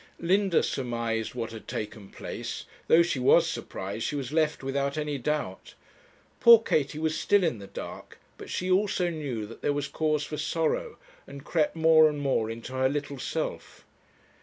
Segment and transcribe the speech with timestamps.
[0.17, 5.19] Linda surmised what had taken place; though she was surprised, she was left without any
[5.19, 5.75] doubt.
[6.39, 10.23] Poor Katie was still in the dark, but she also knew that there was cause
[10.23, 13.85] for sorrow, and crept more and more into her little self.